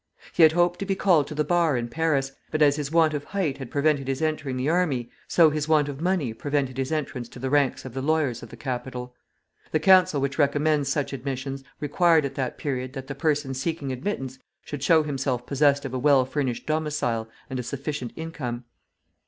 [0.33, 3.13] He had hoped to be called to the Bar in Paris; but as his want
[3.13, 6.91] of height had prevented his entering the army, so his want of money prevented his
[6.91, 9.13] entrance to the ranks of the lawyers of the capital.
[9.71, 14.39] The council which recommends such admissions required at that period that the person seeking admittance
[14.65, 18.63] should show himself possessed of a well furnished domicile and a sufficient income.